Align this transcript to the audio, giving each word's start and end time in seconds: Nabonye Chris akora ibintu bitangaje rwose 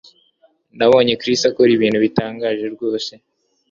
Nabonye 0.77 1.13
Chris 1.21 1.41
akora 1.49 1.69
ibintu 1.73 1.97
bitangaje 2.05 2.65
rwose 2.75 3.11